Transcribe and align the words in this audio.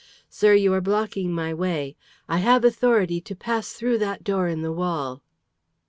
"Sir, 0.31 0.55
you 0.55 0.73
are 0.73 0.81
blocking 0.81 1.31
my 1.31 1.53
way. 1.53 1.95
I 2.27 2.39
have 2.39 2.65
authority 2.65 3.21
to 3.21 3.35
pass 3.35 3.73
through 3.73 3.99
that 3.99 4.23
door 4.23 4.47
in 4.47 4.63
the 4.63 4.73
wall." 4.73 5.21